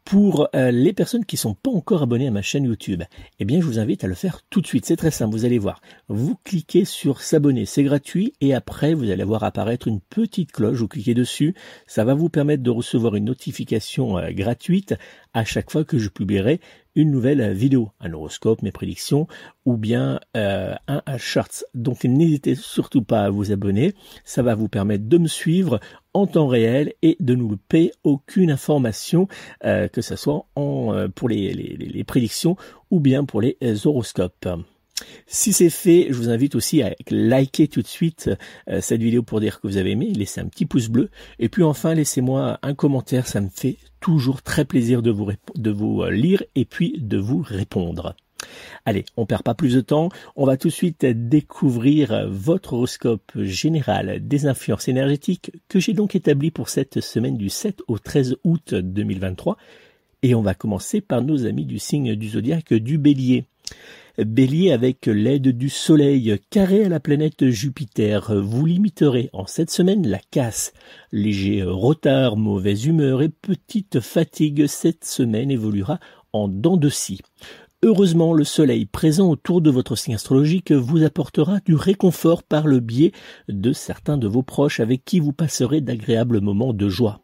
Pour 0.04 0.48
euh, 0.54 0.70
les 0.70 0.92
personnes 0.92 1.24
qui 1.24 1.36
ne 1.36 1.40
sont 1.40 1.54
pas 1.54 1.70
encore 1.70 2.02
abonnées 2.02 2.26
à 2.26 2.32
ma 2.32 2.42
chaîne 2.42 2.64
YouTube, 2.64 3.02
eh 3.38 3.44
bien 3.44 3.60
je 3.60 3.66
vous 3.66 3.78
invite 3.78 4.04
à 4.04 4.08
le 4.08 4.14
faire 4.14 4.40
tout 4.50 4.60
de 4.60 4.66
suite. 4.66 4.84
C'est 4.84 4.96
très 4.96 5.10
simple, 5.10 5.32
vous 5.32 5.44
allez 5.44 5.58
voir. 5.58 5.80
Vous 6.08 6.36
cliquez 6.44 6.84
sur 6.84 7.20
s'abonner, 7.20 7.66
c'est 7.66 7.84
gratuit 7.84 8.34
et 8.40 8.52
après 8.52 8.94
vous 8.94 9.10
allez 9.10 9.24
voir 9.24 9.44
apparaître 9.44 9.88
une 9.88 10.00
petite 10.00 10.52
cloche, 10.52 10.78
vous 10.78 10.88
cliquez 10.88 11.14
dessus. 11.14 11.54
Ça 11.86 12.04
va 12.04 12.14
vous 12.14 12.28
permettre 12.28 12.62
de 12.62 12.70
recevoir 12.70 13.14
une 13.14 13.26
notification 13.26 14.18
euh, 14.18 14.32
gratuite 14.32 14.94
à 15.34 15.44
chaque 15.44 15.70
fois 15.70 15.84
que 15.84 15.98
je 15.98 16.08
publierai 16.08 16.60
une 16.94 17.10
nouvelle 17.10 17.52
vidéo, 17.52 17.90
un 18.00 18.12
horoscope, 18.12 18.62
mes 18.62 18.72
prédictions 18.72 19.26
ou 19.64 19.76
bien 19.76 20.20
euh, 20.36 20.74
un, 20.88 21.02
un. 21.06 21.16
Donc 21.74 22.04
n'hésitez 22.04 22.54
surtout 22.54 23.02
pas 23.02 23.24
à 23.24 23.30
vous 23.30 23.52
abonner, 23.52 23.94
ça 24.24 24.42
va 24.42 24.54
vous 24.54 24.68
permettre 24.68 25.08
de 25.08 25.18
me 25.18 25.28
suivre 25.28 25.80
en 26.14 26.26
temps 26.26 26.46
réel 26.46 26.92
et 27.02 27.16
de 27.20 27.34
nous 27.34 27.48
louper 27.48 27.92
aucune 28.04 28.50
information, 28.50 29.28
euh, 29.64 29.88
que 29.88 30.02
ce 30.02 30.16
soit 30.16 30.46
en, 30.54 30.94
euh, 30.94 31.08
pour 31.08 31.28
les, 31.28 32.04
prédictions 32.06 32.56
ou 32.90 33.00
bien 33.00 33.24
pour 33.24 33.40
les 33.40 33.56
horoscopes. 33.84 34.48
Si 35.26 35.52
c'est 35.52 35.70
fait, 35.70 36.08
je 36.10 36.14
vous 36.14 36.28
invite 36.28 36.54
aussi 36.54 36.82
à 36.82 36.94
liker 37.10 37.66
tout 37.66 37.82
de 37.82 37.86
suite 37.86 38.30
euh, 38.68 38.80
cette 38.80 39.02
vidéo 39.02 39.22
pour 39.22 39.40
dire 39.40 39.60
que 39.60 39.66
vous 39.66 39.76
avez 39.76 39.92
aimé, 39.92 40.12
laissez 40.14 40.40
un 40.40 40.46
petit 40.46 40.66
pouce 40.66 40.88
bleu 40.88 41.10
et 41.38 41.48
puis 41.48 41.62
enfin 41.62 41.94
laissez-moi 41.94 42.58
un 42.62 42.74
commentaire, 42.74 43.26
ça 43.26 43.40
me 43.40 43.48
fait 43.48 43.78
toujours 44.00 44.42
très 44.42 44.64
plaisir 44.64 45.02
de 45.02 45.10
vous, 45.10 45.30
de 45.56 45.70
vous 45.70 46.04
lire 46.04 46.42
et 46.54 46.64
puis 46.64 46.94
de 46.98 47.18
vous 47.18 47.42
répondre. 47.42 48.14
Allez, 48.84 49.04
on 49.16 49.26
perd 49.26 49.42
pas 49.42 49.54
plus 49.54 49.74
de 49.74 49.80
temps, 49.80 50.08
on 50.36 50.46
va 50.46 50.56
tout 50.56 50.68
de 50.68 50.72
suite 50.72 51.04
découvrir 51.04 52.28
votre 52.28 52.74
horoscope 52.74 53.32
général 53.36 54.26
des 54.26 54.46
influences 54.46 54.88
énergétiques 54.88 55.52
que 55.68 55.80
j'ai 55.80 55.92
donc 55.92 56.14
établi 56.14 56.50
pour 56.50 56.68
cette 56.68 57.00
semaine 57.00 57.36
du 57.36 57.48
7 57.48 57.82
au 57.88 57.98
13 57.98 58.36
août 58.44 58.74
2023 58.74 59.56
et 60.22 60.34
on 60.34 60.42
va 60.42 60.54
commencer 60.54 61.00
par 61.00 61.22
nos 61.22 61.46
amis 61.46 61.64
du 61.64 61.78
signe 61.78 62.14
du 62.14 62.30
zodiaque 62.30 62.74
du 62.74 62.98
bélier. 62.98 63.44
Bélier 64.18 64.72
avec 64.72 65.06
l'aide 65.06 65.48
du 65.48 65.70
soleil 65.70 66.38
carré 66.50 66.84
à 66.84 66.88
la 66.90 67.00
planète 67.00 67.48
Jupiter, 67.48 68.34
vous 68.42 68.66
limiterez 68.66 69.30
en 69.32 69.46
cette 69.46 69.70
semaine 69.70 70.06
la 70.06 70.20
casse. 70.30 70.74
Léger 71.12 71.62
retard, 71.62 72.36
mauvaise 72.36 72.84
humeur 72.84 73.22
et 73.22 73.30
petite 73.30 74.00
fatigue 74.00 74.66
cette 74.66 75.04
semaine 75.04 75.50
évoluera 75.50 75.98
en 76.34 76.48
dents 76.48 76.76
de 76.76 76.90
scie. 76.90 77.20
Heureusement, 77.84 78.32
le 78.32 78.44
soleil 78.44 78.86
présent 78.86 79.28
autour 79.28 79.60
de 79.60 79.68
votre 79.68 79.96
signe 79.96 80.14
astrologique 80.14 80.70
vous 80.70 81.02
apportera 81.02 81.58
du 81.66 81.74
réconfort 81.74 82.44
par 82.44 82.68
le 82.68 82.78
biais 82.78 83.10
de 83.48 83.72
certains 83.72 84.16
de 84.16 84.28
vos 84.28 84.44
proches 84.44 84.78
avec 84.78 85.04
qui 85.04 85.18
vous 85.18 85.32
passerez 85.32 85.80
d'agréables 85.80 86.40
moments 86.40 86.74
de 86.74 86.88
joie. 86.88 87.22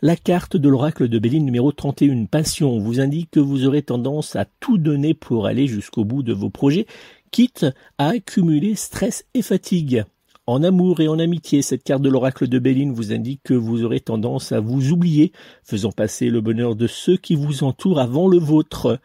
La 0.00 0.16
carte 0.16 0.56
de 0.56 0.68
l'oracle 0.68 1.08
de 1.08 1.20
Béline 1.20 1.44
numéro 1.44 1.70
31, 1.70 2.24
Passion, 2.24 2.80
vous 2.80 2.98
indique 2.98 3.30
que 3.30 3.38
vous 3.38 3.64
aurez 3.64 3.82
tendance 3.82 4.34
à 4.34 4.44
tout 4.58 4.76
donner 4.76 5.14
pour 5.14 5.46
aller 5.46 5.68
jusqu'au 5.68 6.04
bout 6.04 6.24
de 6.24 6.32
vos 6.32 6.50
projets, 6.50 6.86
quitte 7.30 7.66
à 7.96 8.08
accumuler 8.08 8.74
stress 8.74 9.24
et 9.34 9.42
fatigue. 9.42 10.04
En 10.48 10.64
amour 10.64 11.00
et 11.00 11.06
en 11.06 11.20
amitié, 11.20 11.62
cette 11.62 11.84
carte 11.84 12.02
de 12.02 12.10
l'oracle 12.10 12.48
de 12.48 12.58
Béline 12.58 12.92
vous 12.92 13.12
indique 13.12 13.42
que 13.44 13.54
vous 13.54 13.84
aurez 13.84 14.00
tendance 14.00 14.50
à 14.50 14.58
vous 14.58 14.90
oublier, 14.90 15.30
faisant 15.62 15.92
passer 15.92 16.28
le 16.28 16.40
bonheur 16.40 16.74
de 16.74 16.88
ceux 16.88 17.16
qui 17.16 17.36
vous 17.36 17.62
entourent 17.62 18.00
avant 18.00 18.26
le 18.26 18.38
vôtre. 18.38 18.98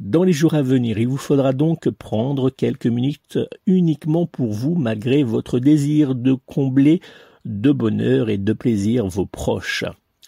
Dans 0.00 0.24
les 0.24 0.32
jours 0.32 0.54
à 0.54 0.62
venir, 0.62 0.98
il 0.98 1.08
vous 1.08 1.18
faudra 1.18 1.52
donc 1.52 1.90
prendre 1.90 2.48
quelques 2.48 2.86
minutes 2.86 3.38
uniquement 3.66 4.24
pour 4.24 4.50
vous, 4.50 4.74
malgré 4.74 5.22
votre 5.24 5.58
désir 5.58 6.14
de 6.14 6.32
combler 6.32 7.02
de 7.44 7.70
bonheur 7.70 8.30
et 8.30 8.38
de 8.38 8.54
plaisir 8.54 9.06
vos 9.08 9.26
proches. 9.26 9.84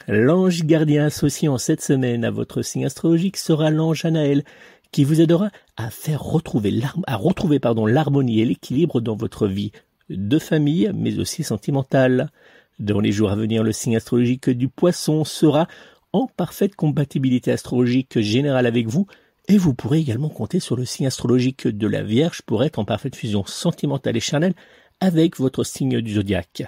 L'ange 0.09 0.65
gardien 0.65 1.07
associé 1.07 1.49
en 1.49 1.57
cette 1.57 1.81
semaine 1.81 2.23
à 2.23 2.31
votre 2.31 2.61
signe 2.61 2.85
astrologique 2.85 3.39
sera 3.39 3.71
l'ange 3.71 4.05
Anaël, 4.05 4.45
qui 4.91 5.05
vous 5.05 5.23
aidera 5.23 5.49
à 5.79 5.89
faire 5.89 6.23
retrouver 6.23 6.71
l'harmonie 6.71 8.41
et 8.41 8.45
l'équilibre 8.45 9.01
dans 9.01 9.17
votre 9.17 9.47
vie 9.47 9.73
de 10.11 10.39
famille, 10.39 10.93
mais 10.95 11.19
aussi 11.19 11.45
sentimentale. 11.45 12.31
Dans 12.79 13.01
les 13.01 13.11
jours 13.11 13.31
à 13.31 13.37
venir, 13.37 13.63
le 13.63 13.73
signe 13.73 13.97
astrologique 13.97 14.51
du 14.51 14.69
poisson 14.69 15.25
sera 15.25 15.67
en 16.13 16.27
parfaite 16.27 16.77
compatibilité 16.77 17.53
astrologique 17.53 18.21
générale 18.21 18.67
avec 18.67 18.87
vous, 18.87 19.07
Et 19.49 19.59
vous 19.59 19.75
pourrez 19.75 19.99
également 19.99 20.29
compter 20.29 20.61
sur 20.61 20.77
le 20.77 20.85
signe 20.85 21.07
astrologique 21.07 21.67
de 21.67 21.87
la 21.87 22.03
Vierge 22.03 22.43
pour 22.43 22.63
être 22.65 22.79
en 22.79 22.85
parfaite 22.85 23.17
fusion 23.17 23.45
sentimentale 23.45 24.17
et 24.17 24.21
charnelle 24.21 24.55
avec 25.01 25.39
votre 25.39 25.65
signe 25.65 26.01
du 26.01 26.15
zodiaque. 26.15 26.65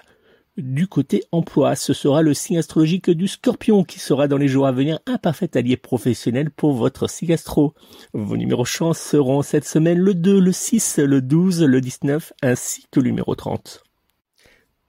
Du 0.56 0.86
côté 0.86 1.24
emploi, 1.32 1.74
ce 1.74 1.92
sera 1.92 2.22
le 2.22 2.32
signe 2.32 2.58
astrologique 2.58 3.10
du 3.10 3.26
scorpion 3.26 3.82
qui 3.82 3.98
sera 3.98 4.28
dans 4.28 4.36
les 4.36 4.46
jours 4.46 4.68
à 4.68 4.72
venir 4.72 5.00
un 5.06 5.18
parfait 5.18 5.56
allié 5.56 5.76
professionnel 5.76 6.50
pour 6.50 6.74
votre 6.74 7.08
signe 7.08 7.32
astro. 7.32 7.74
Vos 8.12 8.36
numéros 8.36 8.64
chance 8.64 9.00
seront 9.00 9.42
cette 9.42 9.64
semaine 9.64 9.98
le 9.98 10.14
2, 10.14 10.38
le 10.38 10.52
6, 10.52 10.98
le 10.98 11.20
12, 11.20 11.64
le 11.64 11.80
19 11.80 12.32
ainsi 12.42 12.86
que 12.92 13.00
le 13.00 13.10
numéro 13.10 13.34
30. 13.34 13.82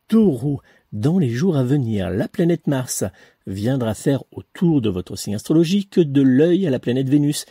Taureau, 0.08 0.62
dans 0.92 1.18
les 1.18 1.30
jours 1.30 1.58
à 1.58 1.64
venir, 1.64 2.12
la 2.12 2.28
planète 2.28 2.68
Mars 2.68 3.04
viendra 3.48 3.96
faire 3.96 4.24
autour 4.32 4.82
de 4.82 4.90
votre 4.90 5.16
signe 5.16 5.36
astrologique 5.36 6.00
de 6.00 6.22
l'œil 6.22 6.68
à 6.68 6.70
la 6.70 6.80
planète 6.80 7.10
Vénus 7.10 7.46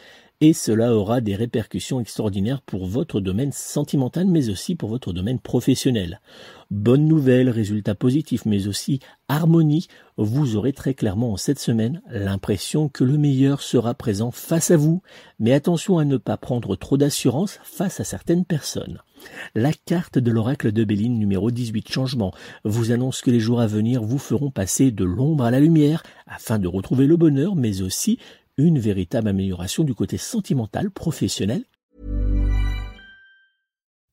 et 0.44 0.52
cela 0.52 0.94
aura 0.94 1.22
des 1.22 1.36
répercussions 1.36 2.00
extraordinaires 2.00 2.60
pour 2.60 2.86
votre 2.86 3.18
domaine 3.22 3.50
sentimental 3.50 4.26
mais 4.26 4.50
aussi 4.50 4.74
pour 4.74 4.90
votre 4.90 5.14
domaine 5.14 5.38
professionnel. 5.38 6.20
Bonne 6.70 7.08
nouvelle, 7.08 7.48
résultats 7.48 7.94
positifs 7.94 8.44
mais 8.44 8.66
aussi 8.66 9.00
harmonie, 9.28 9.88
vous 10.18 10.56
aurez 10.56 10.74
très 10.74 10.92
clairement 10.92 11.32
en 11.32 11.36
cette 11.38 11.58
semaine 11.58 12.02
l'impression 12.10 12.90
que 12.90 13.04
le 13.04 13.16
meilleur 13.16 13.62
sera 13.62 13.94
présent 13.94 14.30
face 14.30 14.70
à 14.70 14.76
vous, 14.76 15.00
mais 15.38 15.54
attention 15.54 15.96
à 15.96 16.04
ne 16.04 16.18
pas 16.18 16.36
prendre 16.36 16.76
trop 16.76 16.98
d'assurance 16.98 17.58
face 17.62 18.00
à 18.00 18.04
certaines 18.04 18.44
personnes. 18.44 19.00
La 19.54 19.72
carte 19.72 20.18
de 20.18 20.30
l'oracle 20.30 20.72
de 20.72 20.84
Béline 20.84 21.18
numéro 21.18 21.50
18 21.50 21.90
changement 21.90 22.34
vous 22.64 22.92
annonce 22.92 23.22
que 23.22 23.30
les 23.30 23.40
jours 23.40 23.60
à 23.60 23.66
venir 23.66 24.02
vous 24.02 24.18
feront 24.18 24.50
passer 24.50 24.90
de 24.90 25.04
l'ombre 25.04 25.44
à 25.44 25.50
la 25.50 25.60
lumière 25.60 26.02
afin 26.26 26.58
de 26.58 26.68
retrouver 26.68 27.06
le 27.06 27.16
bonheur 27.16 27.56
mais 27.56 27.80
aussi 27.80 28.18
une 28.56 28.78
véritable 28.78 29.28
amélioration 29.28 29.84
du 29.84 29.94
côté 29.94 30.18
sentimental, 30.18 30.90
professionnel. 30.90 31.64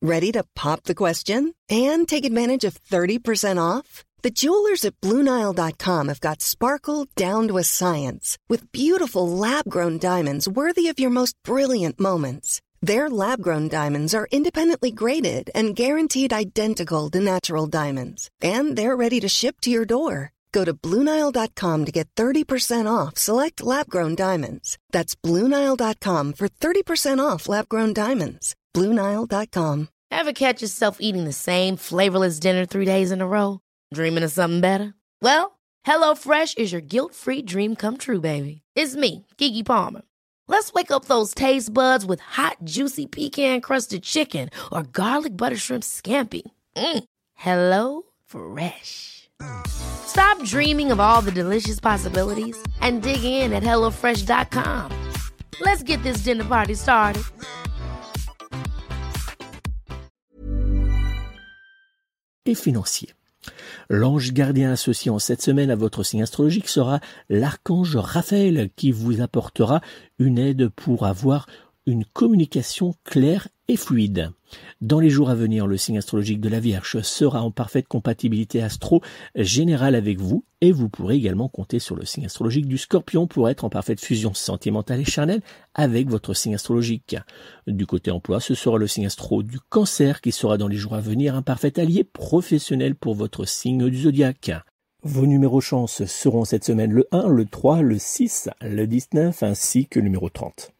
Ready 0.04 0.32
to 0.32 0.42
pop 0.56 0.82
the 0.84 0.96
question 0.96 1.54
and 1.70 2.06
take 2.08 2.24
advantage 2.24 2.64
of 2.64 2.76
30% 2.90 3.56
off? 3.58 4.02
The 4.22 4.32
jewelers 4.32 4.84
at 4.84 5.00
BlueNile.com 5.00 6.08
have 6.08 6.20
got 6.20 6.42
sparkle 6.42 7.06
down 7.16 7.48
to 7.48 7.58
a 7.58 7.64
science 7.64 8.36
with 8.48 8.72
beautiful 8.72 9.28
lab-grown 9.28 9.98
diamonds 9.98 10.48
worthy 10.48 10.88
of 10.88 10.98
your 10.98 11.10
most 11.10 11.36
brilliant 11.44 12.00
moments. 12.00 12.60
Their 12.80 13.08
lab-grown 13.10 13.68
diamonds 13.68 14.12
are 14.12 14.28
independently 14.32 14.90
graded 14.90 15.50
and 15.54 15.76
guaranteed 15.76 16.32
identical 16.32 17.08
to 17.10 17.20
natural 17.20 17.68
diamonds, 17.68 18.28
and 18.40 18.76
they're 18.76 18.96
ready 18.96 19.20
to 19.20 19.28
ship 19.28 19.60
to 19.62 19.70
your 19.70 19.84
door. 19.84 20.32
Go 20.52 20.64
to 20.64 20.74
Bluenile.com 20.74 21.84
to 21.84 21.92
get 21.92 22.08
30% 22.14 22.90
off 22.90 23.18
select 23.18 23.62
lab 23.62 23.88
grown 23.88 24.14
diamonds. 24.14 24.78
That's 24.92 25.14
Bluenile.com 25.16 26.34
for 26.34 26.48
30% 26.48 27.18
off 27.24 27.48
lab 27.48 27.68
grown 27.68 27.92
diamonds. 27.92 28.54
Bluenile.com. 28.74 29.88
Ever 30.10 30.32
catch 30.34 30.60
yourself 30.60 30.98
eating 31.00 31.24
the 31.24 31.32
same 31.32 31.76
flavorless 31.76 32.38
dinner 32.38 32.66
three 32.66 32.84
days 32.84 33.10
in 33.10 33.22
a 33.22 33.26
row? 33.26 33.60
Dreaming 33.94 34.24
of 34.24 34.30
something 34.30 34.60
better? 34.60 34.94
Well, 35.22 35.58
HelloFresh 35.86 36.58
is 36.58 36.70
your 36.70 36.82
guilt 36.82 37.14
free 37.14 37.42
dream 37.42 37.74
come 37.74 37.96
true, 37.96 38.20
baby. 38.20 38.62
It's 38.76 38.94
me, 38.94 39.26
Kiki 39.38 39.62
Palmer. 39.62 40.02
Let's 40.48 40.72
wake 40.74 40.90
up 40.90 41.06
those 41.06 41.32
taste 41.34 41.72
buds 41.72 42.04
with 42.04 42.20
hot, 42.20 42.58
juicy 42.62 43.06
pecan 43.06 43.62
crusted 43.62 44.02
chicken 44.02 44.50
or 44.70 44.82
garlic 44.82 45.34
butter 45.36 45.56
shrimp 45.56 45.82
scampi. 45.82 46.42
Mm. 46.76 47.04
Hello 47.34 48.02
Fresh. 48.26 49.21
Stop 49.66 50.42
dreaming 50.44 50.92
of 50.92 51.00
all 51.00 51.22
the 51.22 51.32
delicious 51.32 51.80
possibilities 51.80 52.56
and 52.80 53.02
dig 53.02 53.24
in 53.24 53.52
at 53.52 53.62
HelloFresh.com. 53.62 54.90
Let's 55.60 55.82
get 55.82 56.02
this 56.02 56.22
dinner 56.22 56.44
party 56.44 56.74
started. 56.74 57.22
Et 62.44 62.56
financier. 62.56 63.14
L'ange 63.88 64.32
gardien 64.32 64.72
associé 64.72 65.10
en 65.10 65.18
cette 65.18 65.42
semaine 65.42 65.70
à 65.70 65.76
votre 65.76 66.02
signe 66.02 66.22
astrologique 66.22 66.68
sera 66.68 67.00
l'archange 67.28 67.96
Raphaël 67.96 68.70
qui 68.76 68.92
vous 68.92 69.20
apportera 69.20 69.80
une 70.18 70.38
aide 70.38 70.68
pour 70.68 71.06
avoir 71.06 71.46
une 71.86 72.04
communication 72.04 72.94
claire 73.04 73.48
et 73.68 73.76
fluide. 73.76 74.30
Dans 74.80 75.00
les 75.00 75.10
jours 75.10 75.30
à 75.30 75.34
venir, 75.34 75.66
le 75.66 75.76
signe 75.76 75.98
astrologique 75.98 76.40
de 76.40 76.48
la 76.48 76.60
Vierge 76.60 77.00
sera 77.02 77.42
en 77.42 77.50
parfaite 77.50 77.88
compatibilité 77.88 78.62
astro 78.62 79.00
générale 79.34 79.94
avec 79.94 80.18
vous 80.18 80.44
et 80.60 80.72
vous 80.72 80.88
pourrez 80.88 81.16
également 81.16 81.48
compter 81.48 81.78
sur 81.78 81.96
le 81.96 82.04
signe 82.04 82.26
astrologique 82.26 82.68
du 82.68 82.78
Scorpion 82.78 83.26
pour 83.26 83.48
être 83.48 83.64
en 83.64 83.70
parfaite 83.70 84.00
fusion 84.00 84.34
sentimentale 84.34 85.00
et 85.00 85.04
charnelle 85.04 85.42
avec 85.74 86.08
votre 86.08 86.34
signe 86.34 86.54
astrologique. 86.54 87.16
Du 87.66 87.86
côté 87.86 88.10
emploi, 88.10 88.40
ce 88.40 88.54
sera 88.54 88.78
le 88.78 88.86
signe 88.86 89.06
astro 89.06 89.42
du 89.42 89.58
Cancer 89.58 90.20
qui 90.20 90.32
sera 90.32 90.58
dans 90.58 90.68
les 90.68 90.76
jours 90.76 90.94
à 90.94 91.00
venir 91.00 91.34
un 91.34 91.42
parfait 91.42 91.80
allié 91.80 92.04
professionnel 92.04 92.94
pour 92.94 93.14
votre 93.14 93.44
signe 93.44 93.88
du 93.88 94.02
zodiaque. 94.02 94.52
Vos 95.02 95.26
numéros 95.26 95.60
chance 95.60 96.04
seront 96.04 96.44
cette 96.44 96.64
semaine 96.64 96.92
le 96.92 97.08
1, 97.10 97.26
le 97.26 97.44
3, 97.44 97.82
le 97.82 97.98
6, 97.98 98.50
le 98.60 98.86
19 98.86 99.42
ainsi 99.42 99.86
que 99.86 99.98
le 99.98 100.04
numéro 100.04 100.28
30. 100.28 100.72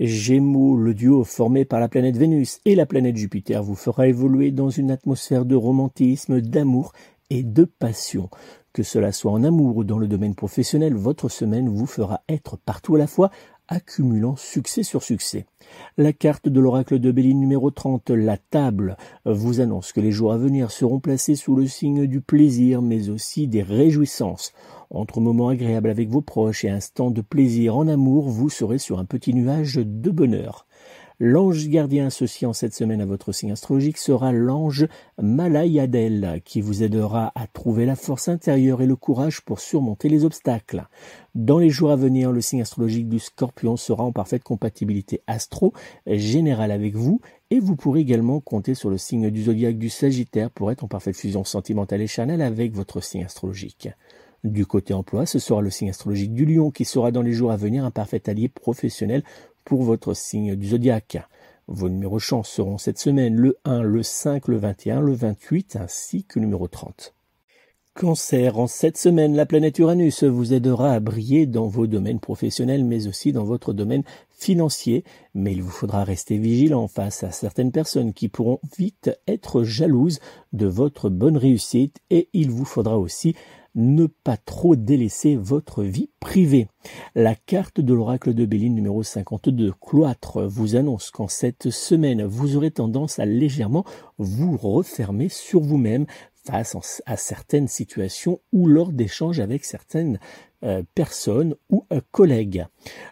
Gémeaux, 0.00 0.76
le 0.76 0.94
duo 0.94 1.22
formé 1.22 1.64
par 1.64 1.78
la 1.78 1.88
planète 1.88 2.16
Vénus 2.16 2.60
et 2.64 2.74
la 2.74 2.86
planète 2.86 3.16
Jupiter 3.16 3.62
vous 3.62 3.74
fera 3.74 4.08
évoluer 4.08 4.50
dans 4.50 4.70
une 4.70 4.90
atmosphère 4.90 5.44
de 5.44 5.54
romantisme, 5.54 6.40
d'amour 6.40 6.92
et 7.30 7.42
de 7.42 7.64
passion. 7.64 8.30
Que 8.72 8.82
cela 8.82 9.12
soit 9.12 9.32
en 9.32 9.44
amour 9.44 9.76
ou 9.76 9.84
dans 9.84 9.98
le 9.98 10.08
domaine 10.08 10.34
professionnel, 10.34 10.94
votre 10.94 11.28
semaine 11.28 11.68
vous 11.68 11.86
fera 11.86 12.22
être 12.28 12.56
partout 12.56 12.94
à 12.94 12.98
la 12.98 13.06
fois, 13.06 13.30
accumulant 13.68 14.34
succès 14.36 14.82
sur 14.82 15.02
succès. 15.02 15.46
La 15.96 16.12
carte 16.12 16.48
de 16.48 16.60
l'oracle 16.60 16.98
de 16.98 17.12
Béline 17.12 17.40
numéro 17.40 17.70
30, 17.70 18.10
la 18.10 18.36
table, 18.36 18.96
vous 19.24 19.60
annonce 19.60 19.92
que 19.92 20.00
les 20.00 20.10
jours 20.10 20.32
à 20.32 20.38
venir 20.38 20.70
seront 20.70 21.00
placés 21.00 21.36
sous 21.36 21.54
le 21.54 21.66
signe 21.66 22.06
du 22.06 22.20
plaisir, 22.20 22.82
mais 22.82 23.08
aussi 23.08 23.46
des 23.46 23.62
réjouissances. 23.62 24.52
Entre 24.94 25.20
moments 25.20 25.48
agréables 25.48 25.88
avec 25.88 26.10
vos 26.10 26.20
proches 26.20 26.66
et 26.66 26.68
instants 26.68 27.10
de 27.10 27.22
plaisir 27.22 27.78
en 27.78 27.88
amour, 27.88 28.28
vous 28.28 28.50
serez 28.50 28.76
sur 28.76 28.98
un 28.98 29.06
petit 29.06 29.32
nuage 29.32 29.76
de 29.76 30.10
bonheur. 30.10 30.66
L'ange 31.18 31.66
gardien 31.68 32.08
associé 32.08 32.46
en 32.46 32.52
cette 32.52 32.74
semaine 32.74 33.00
à 33.00 33.06
votre 33.06 33.32
signe 33.32 33.52
astrologique 33.52 33.96
sera 33.96 34.32
l'ange 34.32 34.86
Malayadel 35.22 36.42
qui 36.44 36.60
vous 36.60 36.82
aidera 36.82 37.32
à 37.34 37.46
trouver 37.46 37.86
la 37.86 37.96
force 37.96 38.28
intérieure 38.28 38.82
et 38.82 38.86
le 38.86 38.96
courage 38.96 39.40
pour 39.40 39.60
surmonter 39.60 40.10
les 40.10 40.26
obstacles. 40.26 40.86
Dans 41.34 41.58
les 41.58 41.70
jours 41.70 41.90
à 41.90 41.96
venir, 41.96 42.30
le 42.30 42.42
signe 42.42 42.60
astrologique 42.60 43.08
du 43.08 43.18
scorpion 43.18 43.78
sera 43.78 44.02
en 44.04 44.12
parfaite 44.12 44.42
compatibilité 44.42 45.22
astro 45.26 45.72
générale 46.06 46.70
avec 46.70 46.96
vous 46.96 47.22
et 47.50 47.60
vous 47.60 47.76
pourrez 47.76 48.00
également 48.00 48.40
compter 48.40 48.74
sur 48.74 48.90
le 48.90 48.98
signe 48.98 49.30
du 49.30 49.44
zodiaque 49.44 49.78
du 49.78 49.88
sagittaire 49.88 50.50
pour 50.50 50.70
être 50.70 50.84
en 50.84 50.88
parfaite 50.88 51.16
fusion 51.16 51.44
sentimentale 51.44 52.02
et 52.02 52.06
charnelle 52.06 52.42
avec 52.42 52.74
votre 52.74 53.00
signe 53.00 53.24
astrologique. 53.24 53.88
Du 54.44 54.66
côté 54.66 54.92
emploi, 54.92 55.24
ce 55.24 55.38
sera 55.38 55.60
le 55.60 55.70
signe 55.70 55.90
astrologique 55.90 56.34
du 56.34 56.44
lion 56.44 56.72
qui 56.72 56.84
sera 56.84 57.12
dans 57.12 57.22
les 57.22 57.32
jours 57.32 57.52
à 57.52 57.56
venir 57.56 57.84
un 57.84 57.92
parfait 57.92 58.28
allié 58.28 58.48
professionnel 58.48 59.22
pour 59.64 59.84
votre 59.84 60.14
signe 60.14 60.56
du 60.56 60.68
zodiaque. 60.68 61.18
Vos 61.68 61.88
numéros 61.88 62.18
chance 62.18 62.48
seront 62.48 62.76
cette 62.76 62.98
semaine 62.98 63.36
le 63.36 63.56
1, 63.64 63.82
le 63.82 64.02
5, 64.02 64.48
le 64.48 64.56
21, 64.56 65.00
le 65.00 65.12
28 65.12 65.76
ainsi 65.76 66.24
que 66.24 66.40
le 66.40 66.46
numéro 66.46 66.66
30. 66.66 67.14
Cancer, 67.94 68.58
en 68.58 68.66
cette 68.66 68.96
semaine, 68.96 69.36
la 69.36 69.44
planète 69.44 69.78
Uranus 69.78 70.24
vous 70.24 70.54
aidera 70.54 70.94
à 70.94 71.00
briller 71.00 71.44
dans 71.46 71.66
vos 71.66 71.86
domaines 71.86 72.20
professionnels, 72.20 72.86
mais 72.86 73.06
aussi 73.06 73.32
dans 73.32 73.44
votre 73.44 73.74
domaine 73.74 74.02
financier. 74.30 75.04
Mais 75.34 75.52
il 75.52 75.62
vous 75.62 75.70
faudra 75.70 76.02
rester 76.02 76.38
vigilant 76.38 76.88
face 76.88 77.22
à 77.22 77.30
certaines 77.30 77.70
personnes 77.70 78.14
qui 78.14 78.28
pourront 78.28 78.60
vite 78.78 79.10
être 79.28 79.62
jalouses 79.62 80.20
de 80.54 80.66
votre 80.66 81.10
bonne 81.10 81.36
réussite 81.36 82.00
et 82.08 82.28
il 82.32 82.50
vous 82.50 82.64
faudra 82.64 82.98
aussi 82.98 83.36
ne 83.74 84.06
pas 84.06 84.36
trop 84.36 84.76
délaisser 84.76 85.36
votre 85.36 85.82
vie 85.82 86.10
privée. 86.20 86.66
La 87.14 87.34
carte 87.34 87.80
de 87.80 87.94
l'oracle 87.94 88.34
de 88.34 88.44
Béline 88.44 88.74
numéro 88.74 89.02
52, 89.02 89.72
cloître, 89.80 90.42
vous 90.42 90.76
annonce 90.76 91.10
qu'en 91.10 91.28
cette 91.28 91.70
semaine, 91.70 92.24
vous 92.24 92.56
aurez 92.56 92.70
tendance 92.70 93.18
à 93.18 93.24
légèrement 93.24 93.84
vous 94.18 94.56
refermer 94.56 95.28
sur 95.28 95.60
vous-même 95.60 96.06
face 96.44 97.02
à 97.06 97.16
certaines 97.16 97.68
situations 97.68 98.40
ou 98.52 98.66
lors 98.66 98.92
d'échanges 98.92 99.40
avec 99.40 99.64
certaines 99.64 100.18
personne 100.94 101.54
ou 101.70 101.84
un 101.90 102.00
collègue. 102.10 102.66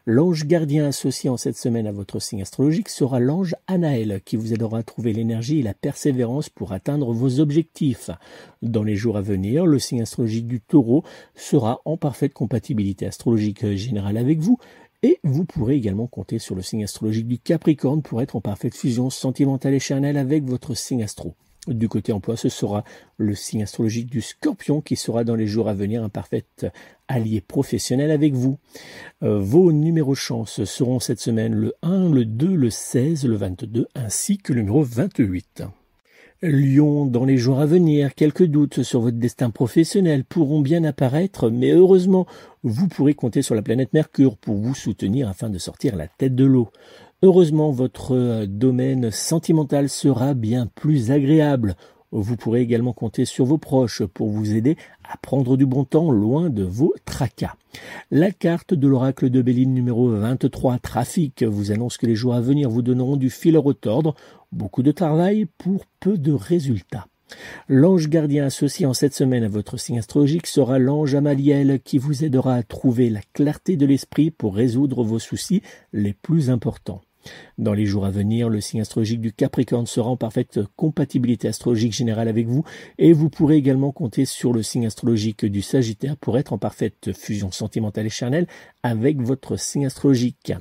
L'ange 0.07 0.47
gardien 0.47 0.87
associé 0.87 1.31
en 1.31 1.37
cette 1.37 1.57
semaine 1.57 1.87
à 1.87 1.93
votre 1.93 2.21
signe 2.21 2.43
astrologique 2.43 2.89
sera 2.89 3.21
l'ange 3.21 3.55
Anaël 3.67 4.21
qui 4.25 4.37
vous 4.37 4.53
aidera 4.53 4.79
à 4.79 4.83
trouver 4.83 5.13
l'énergie 5.13 5.61
et 5.61 5.63
la 5.63 5.75
persévérance 5.75 6.49
pour 6.49 6.73
atteindre 6.73 7.13
vos 7.13 7.41
objectifs. 7.41 8.11
Dans 8.63 8.83
les 8.83 8.97
jours 8.97 9.17
à 9.17 9.23
venir, 9.23 9.67
le 9.67 9.79
signe 9.79 10.03
astrologique 10.03 10.47
du 10.47 10.61
taureau 10.61 11.05
sera 11.35 11.81
en 11.85 11.97
parfaite 11.97 12.35
compatibilité 12.35 13.07
astrologique 13.07 13.67
générale 13.75 14.17
avec 14.17 14.41
vous 14.41 14.59
et 15.03 15.19
vous 15.25 15.45
pourrez 15.45 15.77
également 15.77 16.07
compter 16.07 16.39
sur 16.39 16.55
le 16.55 16.63
signe 16.63 16.85
astrologique 16.85 17.27
du 17.27 17.39
Capricorne 17.39 18.03
pour 18.03 18.21
être 18.21 18.37
en 18.37 18.41
parfaite 18.41 18.75
fusion 18.75 19.09
sentimentale 19.11 19.75
et 19.75 19.81
charnelle 19.81 20.19
avec 20.19 20.45
votre 20.45 20.75
signe 20.75 21.03
astro. 21.03 21.35
Du 21.67 21.89
côté 21.89 22.13
emploi, 22.13 22.37
ce 22.37 22.49
sera 22.49 22.85
le 23.19 23.35
signe 23.35 23.63
astrologique 23.63 24.11
du 24.11 24.23
scorpion 24.23 24.81
qui 24.81 24.97
sera 24.97 25.25
dans 25.25 25.35
les 25.35 25.47
jours 25.47 25.69
à 25.69 25.75
venir 25.75 26.03
un 26.03 26.09
parfait 26.09 26.45
allié 27.07 27.43
professionnel 27.43 28.11
avec 28.11 28.33
vous. 28.33 28.59
Euh, 29.23 29.39
vos 29.39 29.71
numéros 29.71 30.15
chance 30.15 30.65
seront 30.65 31.01
cette 31.01 31.21
semaine 31.21 31.55
le 31.55 31.75
1, 31.83 32.09
le 32.11 32.25
2, 32.25 32.55
le 32.55 32.71
16, 32.71 33.27
le 33.27 33.37
22 33.37 33.89
ainsi 33.95 34.39
que 34.39 34.55
le 34.55 34.63
numéro 34.63 34.83
28. 34.83 35.65
Lyon, 36.43 37.05
dans 37.05 37.27
les 37.27 37.37
jours 37.37 37.61
à 37.61 37.67
venir, 37.67 38.15
quelques 38.15 38.47
doutes 38.47 38.83
sur 38.83 39.03
votre 39.03 39.19
destin 39.19 39.51
professionnel 39.51 40.25
pourront 40.25 40.63
bien 40.63 40.85
apparaître, 40.85 41.51
mais 41.51 41.73
heureusement, 41.73 42.27
vous 42.63 42.89
pourrez 42.89 43.13
compter 43.13 43.43
sur 43.43 43.55
la 43.55 43.61
planète 43.61 43.93
Mercure 43.93 44.39
pour 44.39 44.57
vous 44.57 44.75
soutenir 44.75 45.29
afin 45.29 45.51
de 45.51 45.59
sortir 45.59 45.97
la 45.97 46.09
tête 46.09 46.35
de 46.35 46.47
l'eau. 46.47 46.71
Heureusement, 47.23 47.71
votre 47.71 48.17
euh, 48.17 48.47
domaine 48.47 49.11
sentimental 49.11 49.91
sera 49.91 50.33
bien 50.33 50.67
plus 50.67 51.11
agréable. 51.11 51.77
Vous 52.13 52.37
pourrez 52.37 52.63
également 52.63 52.95
compter 52.95 53.27
sur 53.27 53.45
vos 53.45 53.59
proches 53.59 54.03
pour 54.07 54.31
vous 54.31 54.55
aider 54.55 54.79
à 55.05 55.19
prendre 55.19 55.59
du 55.59 55.67
bon 55.67 55.85
temps 55.85 56.11
loin 56.11 56.49
de 56.49 56.65
vos 56.65 56.95
tracas. 57.05 57.57
La 58.11 58.31
carte 58.31 58.73
de 58.73 58.89
l'oracle 58.89 59.29
de 59.29 59.43
Béline 59.43 59.75
numéro 59.75 60.09
23 60.09 60.79
Trafic 60.79 61.43
vous 61.43 61.73
annonce 61.73 61.99
que 61.99 62.07
les 62.07 62.17
jours 62.17 62.33
à 62.33 62.41
venir 62.41 62.71
vous 62.71 62.81
donneront 62.81 63.17
du 63.17 63.29
fil 63.29 63.55
à 63.55 63.61
retordre, 63.61 64.15
beaucoup 64.51 64.83
de 64.83 64.91
travail 64.91 65.47
pour 65.59 65.85
peu 66.01 66.17
de 66.17 66.33
résultats. 66.33 67.07
L'ange 67.69 68.09
gardien 68.09 68.47
associé 68.47 68.87
en 68.87 68.95
cette 68.95 69.15
semaine 69.15 69.45
à 69.45 69.49
votre 69.49 69.77
signe 69.77 69.99
astrologique 69.99 70.47
sera 70.47 70.79
l'ange 70.79 71.15
Amaliel 71.15 71.81
qui 71.85 71.99
vous 71.99 72.25
aidera 72.25 72.55
à 72.55 72.63
trouver 72.63 73.11
la 73.11 73.21
clarté 73.35 73.77
de 73.77 73.85
l'esprit 73.85 74.31
pour 74.31 74.57
résoudre 74.57 75.05
vos 75.05 75.19
soucis 75.19 75.63
les 75.93 76.15
plus 76.15 76.49
importants. 76.49 77.03
Dans 77.59 77.75
les 77.75 77.87
jours 77.87 78.07
à 78.07 78.11
venir, 78.11 78.49
le 78.49 78.61
signe 78.61 78.81
astrologique 78.81 79.21
du 79.21 79.33
Capricorne 79.33 79.87
sera 79.87 80.09
en 80.09 80.17
parfaite 80.17 80.61
compatibilité 80.77 81.49
astrologique 81.49 81.93
générale 81.93 82.29
avec 82.29 82.47
vous 82.47 82.65
et 82.99 83.13
vous 83.13 83.29
pourrez 83.29 83.57
également 83.57 83.93
compter 83.93 84.25
sur 84.25 84.53
le 84.53 84.63
signe 84.63 84.87
astrologique 84.87 85.45
du 85.45 85.63
Sagittaire 85.63 86.17
pour 86.17 86.39
être 86.39 86.53
en 86.53 86.59
parfaite 86.59 87.13
fusion 87.13 87.51
sentimentale 87.51 88.07
et 88.07 88.11
charnelle 88.11 88.47
avec 88.83 89.21
votre 89.21 89.57
signe 89.57 89.87
astrologique. 89.87 90.53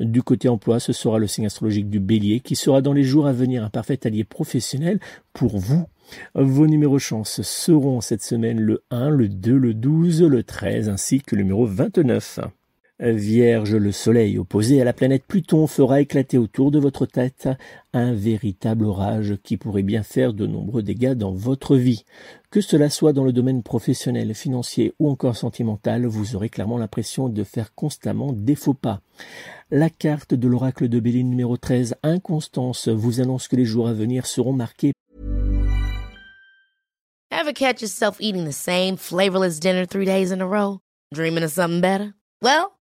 Du 0.00 0.22
côté 0.22 0.48
emploi, 0.48 0.80
ce 0.80 0.92
sera 0.92 1.18
le 1.18 1.26
signe 1.26 1.46
astrologique 1.46 1.90
du 1.90 2.00
Bélier 2.00 2.40
qui 2.40 2.56
sera 2.56 2.80
dans 2.82 2.92
les 2.92 3.04
jours 3.04 3.26
à 3.26 3.32
venir 3.32 3.64
un 3.64 3.70
parfait 3.70 4.06
allié 4.06 4.24
professionnel 4.24 4.98
pour 5.32 5.58
vous. 5.58 5.86
Vos 6.34 6.66
numéros 6.66 6.98
chance 6.98 7.42
seront 7.42 8.00
cette 8.00 8.22
semaine 8.22 8.60
le 8.60 8.82
1, 8.90 9.10
le 9.10 9.28
2, 9.28 9.56
le 9.56 9.74
12, 9.74 10.22
le 10.22 10.42
13 10.42 10.88
ainsi 10.88 11.20
que 11.20 11.36
le 11.36 11.42
numéro 11.42 11.66
29. 11.66 12.40
Vierge, 13.02 13.74
le 13.74 13.92
soleil 13.92 14.38
opposé 14.38 14.78
à 14.82 14.84
la 14.84 14.92
planète 14.92 15.24
Pluton 15.26 15.66
fera 15.66 16.02
éclater 16.02 16.36
autour 16.36 16.70
de 16.70 16.78
votre 16.78 17.06
tête 17.06 17.48
un 17.94 18.12
véritable 18.12 18.84
orage 18.84 19.38
qui 19.42 19.56
pourrait 19.56 19.82
bien 19.82 20.02
faire 20.02 20.34
de 20.34 20.46
nombreux 20.46 20.82
dégâts 20.82 21.14
dans 21.14 21.32
votre 21.32 21.76
vie. 21.76 22.04
Que 22.50 22.60
cela 22.60 22.90
soit 22.90 23.14
dans 23.14 23.24
le 23.24 23.32
domaine 23.32 23.62
professionnel, 23.62 24.34
financier 24.34 24.92
ou 24.98 25.08
encore 25.08 25.36
sentimental, 25.36 26.04
vous 26.04 26.36
aurez 26.36 26.50
clairement 26.50 26.76
l'impression 26.76 27.30
de 27.30 27.42
faire 27.42 27.74
constamment 27.74 28.34
des 28.34 28.54
faux 28.54 28.74
pas. 28.74 29.00
La 29.70 29.88
carte 29.88 30.34
de 30.34 30.46
l'oracle 30.46 30.88
de 30.88 31.00
Béline 31.00 31.30
numéro 31.30 31.56
13, 31.56 31.94
Inconstance, 32.02 32.88
vous 32.88 33.22
annonce 33.22 33.48
que 33.48 33.56
les 33.56 33.64
jours 33.64 33.88
à 33.88 33.94
venir 33.94 34.26
seront 34.26 34.52
marqués. 34.52 34.92
Well, 42.42 42.79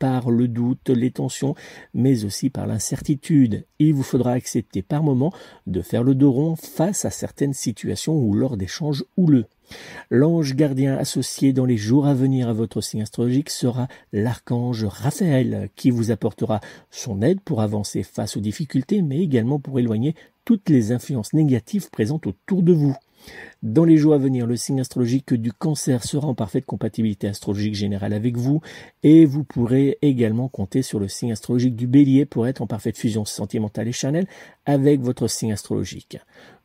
par 0.00 0.30
le 0.30 0.48
doute, 0.48 0.88
les 0.88 1.12
tensions, 1.12 1.54
mais 1.94 2.24
aussi 2.24 2.50
par 2.50 2.66
l'incertitude. 2.66 3.66
Il 3.78 3.94
vous 3.94 4.02
faudra 4.02 4.32
accepter 4.32 4.82
par 4.82 5.04
moment 5.04 5.32
de 5.68 5.82
faire 5.82 6.02
le 6.02 6.16
dos 6.16 6.32
rond 6.32 6.56
face 6.56 7.04
à 7.04 7.10
certaines 7.10 7.52
situations 7.52 8.16
ou 8.16 8.34
lors 8.34 8.56
d'échanges 8.56 9.04
houleux. 9.16 9.44
L'ange 10.10 10.56
gardien 10.56 10.96
associé 10.96 11.52
dans 11.52 11.66
les 11.66 11.76
jours 11.76 12.06
à 12.06 12.14
venir 12.14 12.48
à 12.48 12.52
votre 12.52 12.80
signe 12.80 13.02
astrologique 13.02 13.50
sera 13.50 13.86
l'archange 14.12 14.84
Raphaël 14.84 15.68
qui 15.76 15.90
vous 15.90 16.10
apportera 16.10 16.60
son 16.90 17.22
aide 17.22 17.40
pour 17.40 17.60
avancer 17.60 18.02
face 18.02 18.36
aux 18.36 18.40
difficultés 18.40 19.02
mais 19.02 19.20
également 19.20 19.60
pour 19.60 19.78
éloigner 19.78 20.16
toutes 20.44 20.70
les 20.70 20.90
influences 20.90 21.34
négatives 21.34 21.90
présentes 21.90 22.26
autour 22.26 22.62
de 22.62 22.72
vous. 22.72 22.96
Dans 23.62 23.84
les 23.84 23.98
jours 23.98 24.14
à 24.14 24.18
venir, 24.18 24.46
le 24.46 24.56
signe 24.56 24.80
astrologique 24.80 25.34
du 25.34 25.52
cancer 25.52 26.02
sera 26.02 26.26
en 26.26 26.34
parfaite 26.34 26.64
compatibilité 26.64 27.28
astrologique 27.28 27.74
générale 27.74 28.14
avec 28.14 28.38
vous 28.38 28.62
et 29.02 29.26
vous 29.26 29.44
pourrez 29.44 29.98
également 30.00 30.48
compter 30.48 30.80
sur 30.80 30.98
le 30.98 31.08
signe 31.08 31.32
astrologique 31.32 31.76
du 31.76 31.86
bélier 31.86 32.24
pour 32.24 32.46
être 32.46 32.62
en 32.62 32.66
parfaite 32.66 32.96
fusion 32.96 33.26
sentimentale 33.26 33.88
et 33.88 33.92
charnelle 33.92 34.26
avec 34.64 35.02
votre 35.02 35.28
signe 35.28 35.52
astrologique. 35.52 36.18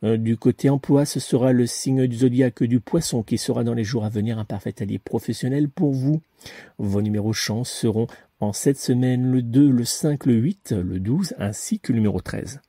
Euh, 0.04 0.16
du 0.16 0.38
côté 0.38 0.70
emploi, 0.70 1.04
ce 1.04 1.20
sera 1.20 1.52
le 1.52 1.66
signe 1.66 2.06
du 2.06 2.16
zodiaque 2.16 2.62
du 2.62 2.80
poisson 2.80 3.22
qui 3.22 3.36
sera 3.36 3.62
dans 3.62 3.74
les 3.74 3.84
jours 3.84 4.04
à 4.06 4.08
venir 4.08 4.38
un 4.38 4.46
parfait 4.46 4.74
allié 4.80 4.98
professionnel 4.98 5.68
pour 5.68 5.92
vous. 5.92 6.22
Vos 6.78 7.02
numéros 7.02 7.34
chance 7.34 7.70
seront 7.70 8.06
en 8.40 8.54
cette 8.54 8.78
semaine 8.78 9.30
le 9.30 9.42
2, 9.42 9.68
le 9.68 9.84
5, 9.84 10.24
le 10.24 10.34
8, 10.34 10.72
le 10.72 10.98
12 10.98 11.34
ainsi 11.38 11.78
que 11.78 11.92
le 11.92 11.98
numéro 11.98 12.20
13. 12.20 12.60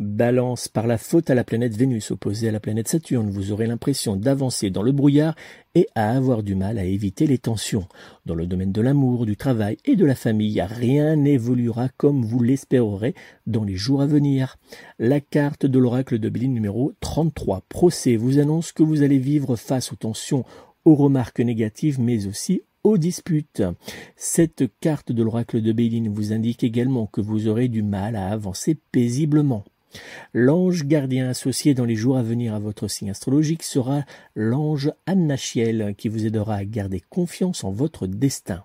Balance 0.00 0.66
par 0.66 0.88
la 0.88 0.98
faute 0.98 1.30
à 1.30 1.36
la 1.36 1.44
planète 1.44 1.76
Vénus 1.76 2.10
opposée 2.10 2.48
à 2.48 2.52
la 2.52 2.58
planète 2.58 2.88
Saturne, 2.88 3.30
vous 3.30 3.52
aurez 3.52 3.68
l'impression 3.68 4.16
d'avancer 4.16 4.68
dans 4.68 4.82
le 4.82 4.90
brouillard 4.90 5.36
et 5.76 5.86
à 5.94 6.10
avoir 6.10 6.42
du 6.42 6.56
mal 6.56 6.78
à 6.78 6.84
éviter 6.84 7.28
les 7.28 7.38
tensions. 7.38 7.86
Dans 8.26 8.34
le 8.34 8.46
domaine 8.46 8.72
de 8.72 8.80
l'amour, 8.80 9.24
du 9.24 9.36
travail 9.36 9.76
et 9.84 9.94
de 9.94 10.04
la 10.04 10.16
famille, 10.16 10.60
rien 10.60 11.14
n'évoluera 11.14 11.90
comme 11.90 12.24
vous 12.24 12.42
l'espérerez 12.42 13.14
dans 13.46 13.62
les 13.62 13.76
jours 13.76 14.02
à 14.02 14.06
venir. 14.06 14.56
La 14.98 15.20
carte 15.20 15.64
de 15.64 15.78
l'oracle 15.78 16.18
de 16.18 16.28
Béline 16.28 16.54
numéro 16.54 16.92
33, 16.98 17.62
procès, 17.68 18.16
vous 18.16 18.40
annonce 18.40 18.72
que 18.72 18.82
vous 18.82 19.02
allez 19.02 19.20
vivre 19.20 19.54
face 19.54 19.92
aux 19.92 19.96
tensions 19.96 20.44
aux 20.84 20.96
remarques 20.96 21.38
négatives, 21.38 22.00
mais 22.00 22.26
aussi 22.26 22.62
aux 22.82 22.98
disputes. 22.98 23.62
Cette 24.16 24.64
carte 24.80 25.12
de 25.12 25.22
l'oracle 25.22 25.62
de 25.62 25.70
Béline 25.70 26.08
vous 26.08 26.32
indique 26.32 26.64
également 26.64 27.06
que 27.06 27.20
vous 27.20 27.46
aurez 27.46 27.68
du 27.68 27.84
mal 27.84 28.16
à 28.16 28.28
avancer 28.28 28.76
paisiblement. 28.90 29.64
L'ange 30.32 30.84
gardien 30.84 31.28
associé 31.28 31.74
dans 31.74 31.84
les 31.84 31.96
jours 31.96 32.16
à 32.16 32.22
venir 32.22 32.54
à 32.54 32.58
votre 32.58 32.88
signe 32.88 33.10
astrologique 33.10 33.62
sera 33.62 34.04
l'ange 34.34 34.92
Annachiel 35.06 35.94
qui 35.96 36.08
vous 36.08 36.26
aidera 36.26 36.56
à 36.56 36.64
garder 36.64 37.00
confiance 37.00 37.64
en 37.64 37.70
votre 37.70 38.06
destin. 38.06 38.64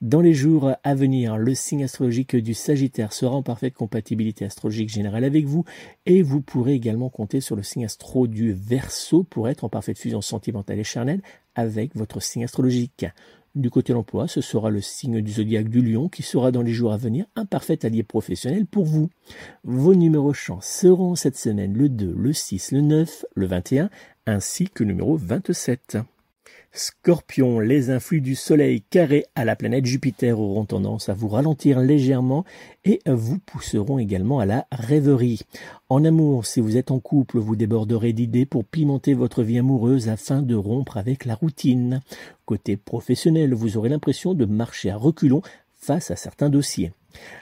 Dans 0.00 0.20
les 0.20 0.34
jours 0.34 0.72
à 0.82 0.94
venir, 0.94 1.36
le 1.36 1.54
signe 1.54 1.84
astrologique 1.84 2.36
du 2.36 2.54
Sagittaire 2.54 3.12
sera 3.12 3.34
en 3.34 3.42
parfaite 3.42 3.74
compatibilité 3.74 4.44
astrologique 4.44 4.88
générale 4.88 5.24
avec 5.24 5.44
vous 5.44 5.64
et 6.06 6.22
vous 6.22 6.40
pourrez 6.40 6.74
également 6.74 7.10
compter 7.10 7.40
sur 7.40 7.56
le 7.56 7.62
signe 7.62 7.84
astro 7.84 8.26
du 8.26 8.52
Verseau 8.52 9.24
pour 9.24 9.48
être 9.48 9.64
en 9.64 9.68
parfaite 9.68 9.98
fusion 9.98 10.20
sentimentale 10.20 10.78
et 10.78 10.84
charnelle 10.84 11.20
avec 11.54 11.94
votre 11.96 12.20
signe 12.20 12.44
astrologique. 12.44 13.06
Du 13.54 13.70
côté 13.70 13.92
l'emploi, 13.92 14.28
ce 14.28 14.40
sera 14.40 14.70
le 14.70 14.80
signe 14.80 15.20
du 15.20 15.32
zodiaque 15.32 15.68
du 15.68 15.80
lion 15.80 16.08
qui 16.08 16.22
sera 16.22 16.52
dans 16.52 16.62
les 16.62 16.72
jours 16.72 16.92
à 16.92 16.96
venir 16.96 17.26
un 17.34 17.44
parfait 17.44 17.84
allié 17.84 18.02
professionnel 18.02 18.66
pour 18.66 18.84
vous. 18.84 19.08
Vos 19.64 19.94
numéros 19.94 20.34
chance 20.34 20.66
seront 20.66 21.14
cette 21.14 21.36
semaine 21.36 21.74
le 21.74 21.88
2, 21.88 22.14
le 22.16 22.32
6, 22.32 22.72
le 22.72 22.80
9, 22.82 23.24
le 23.34 23.46
21 23.46 23.90
ainsi 24.26 24.68
que 24.68 24.84
le 24.84 24.90
numéro 24.90 25.16
27. 25.16 25.98
Scorpion, 26.72 27.60
les 27.60 27.90
influx 27.90 28.20
du 28.20 28.34
Soleil 28.34 28.82
carré 28.82 29.24
à 29.34 29.44
la 29.44 29.56
planète 29.56 29.86
Jupiter 29.86 30.38
auront 30.38 30.64
tendance 30.64 31.08
à 31.08 31.14
vous 31.14 31.28
ralentir 31.28 31.80
légèrement 31.80 32.44
et 32.84 33.00
vous 33.06 33.38
pousseront 33.38 33.98
également 33.98 34.38
à 34.38 34.46
la 34.46 34.66
rêverie. 34.70 35.40
En 35.88 36.04
amour, 36.04 36.46
si 36.46 36.60
vous 36.60 36.76
êtes 36.76 36.90
en 36.90 37.00
couple, 37.00 37.38
vous 37.38 37.56
déborderez 37.56 38.12
d'idées 38.12 38.46
pour 38.46 38.64
pimenter 38.64 39.14
votre 39.14 39.42
vie 39.42 39.58
amoureuse 39.58 40.08
afin 40.08 40.42
de 40.42 40.54
rompre 40.54 40.98
avec 40.98 41.24
la 41.24 41.34
routine. 41.34 42.00
Côté 42.44 42.76
professionnel, 42.76 43.54
vous 43.54 43.76
aurez 43.76 43.88
l'impression 43.88 44.34
de 44.34 44.44
marcher 44.44 44.90
à 44.90 44.96
reculons 44.96 45.42
face 45.74 46.10
à 46.10 46.16
certains 46.16 46.50
dossiers. 46.50 46.92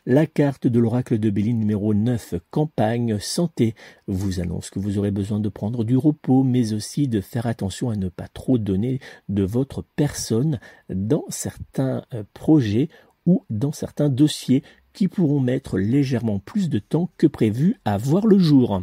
La 0.04 0.26
carte 0.26 0.66
de 0.66 0.78
l'oracle 0.78 1.18
de 1.18 1.30
Béline 1.30 1.58
numéro 1.58 1.92
9, 1.92 2.35
campagne, 2.50 3.18
santé, 3.18 3.75
vous 4.06 4.40
annonce 4.40 4.70
que 4.70 4.78
vous 4.78 4.99
aurez 4.99 5.11
besoin 5.11 5.40
de 5.40 5.49
prendre 5.49 5.85
du 5.85 5.96
repos, 5.96 6.44
mais 6.44 6.73
aussi 6.73 7.08
de 7.08 7.20
faire 7.20 7.46
attention 7.46 7.90
à 7.90 7.96
ne 7.96 8.08
pas 8.08 8.28
trop 8.28 8.58
donner 8.58 9.00
de 9.28 9.42
votre 9.42 9.85
personne 9.96 10.61
dans 10.88 11.25
certains 11.28 12.04
euh, 12.14 12.23
projets 12.35 12.88
ou 13.26 13.44
dans 13.50 13.73
certains 13.73 14.08
dossiers 14.08 14.62
qui 14.92 15.08
pourront 15.08 15.40
mettre 15.40 15.76
légèrement 15.76 16.38
plus 16.38 16.70
de 16.70 16.78
temps 16.78 17.11
que 17.18 17.26
prévu 17.26 17.76
à 17.85 17.99
voir 17.99 18.26
le 18.26 18.38
jour. 18.38 18.82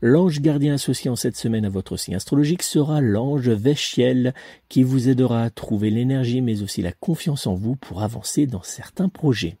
L'ange 0.00 0.40
gardien 0.40 0.74
associé 0.74 1.10
en 1.10 1.16
cette 1.16 1.36
semaine 1.36 1.64
à 1.64 1.70
votre 1.70 1.96
signe 1.96 2.14
astrologique 2.14 2.62
sera 2.62 3.00
l'ange 3.00 3.48
Véchiel 3.48 4.34
qui 4.68 4.84
vous 4.84 5.08
aidera 5.08 5.42
à 5.42 5.50
trouver 5.50 5.90
l'énergie 5.90 6.42
mais 6.42 6.62
aussi 6.62 6.80
la 6.80 6.92
confiance 6.92 7.46
en 7.46 7.54
vous 7.54 7.74
pour 7.74 8.02
avancer 8.02 8.46
dans 8.46 8.62
certains 8.62 9.08
projets. 9.08 9.56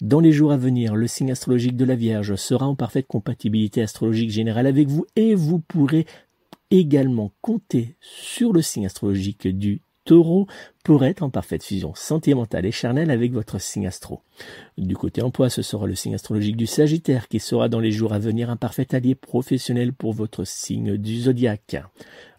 Dans 0.00 0.20
les 0.20 0.32
jours 0.32 0.52
à 0.52 0.56
venir, 0.56 0.94
le 0.94 1.06
signe 1.06 1.32
astrologique 1.32 1.76
de 1.76 1.84
la 1.84 1.94
Vierge 1.94 2.34
sera 2.36 2.66
en 2.66 2.74
parfaite 2.74 3.06
compatibilité 3.06 3.82
astrologique 3.82 4.30
générale 4.30 4.66
avec 4.66 4.88
vous 4.88 5.06
et 5.16 5.34
vous 5.34 5.58
pourrez 5.58 6.06
également 6.70 7.32
compter 7.40 7.96
sur 8.00 8.52
le 8.52 8.62
signe 8.62 8.86
astrologique 8.86 9.48
du 9.48 9.82
taureau 10.04 10.46
pour 10.82 11.04
être 11.04 11.22
en 11.22 11.30
parfaite 11.30 11.62
fusion 11.62 11.94
sentimentale 11.94 12.66
et 12.66 12.72
charnelle 12.72 13.10
avec 13.10 13.32
votre 13.32 13.60
signe 13.60 13.86
astro. 13.86 14.22
Du 14.78 14.96
côté 14.96 15.22
emploi, 15.22 15.50
ce 15.50 15.62
sera 15.62 15.86
le 15.86 15.94
signe 15.94 16.14
astrologique 16.14 16.56
du 16.56 16.66
Sagittaire 16.66 17.28
qui 17.28 17.38
sera 17.38 17.68
dans 17.68 17.80
les 17.80 17.92
jours 17.92 18.12
à 18.12 18.18
venir 18.18 18.50
un 18.50 18.56
parfait 18.56 18.94
allié 18.94 19.14
professionnel 19.14 19.92
pour 19.92 20.12
votre 20.12 20.44
signe 20.44 20.96
du 20.96 21.20
zodiaque. 21.20 21.76